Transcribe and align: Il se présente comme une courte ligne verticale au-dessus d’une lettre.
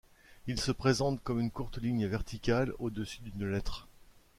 Il 0.47 0.59
se 0.59 0.71
présente 0.71 1.21
comme 1.21 1.39
une 1.39 1.51
courte 1.51 1.77
ligne 1.77 2.07
verticale 2.07 2.73
au-dessus 2.79 3.21
d’une 3.21 3.51
lettre. 3.51 3.87